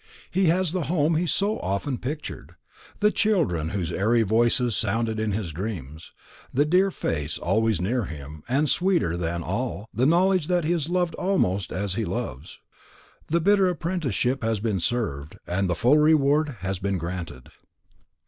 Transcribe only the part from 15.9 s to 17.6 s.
reward has been granted.